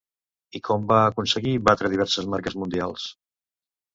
[0.59, 3.05] I com va aconseguir batre diverses marques mundials?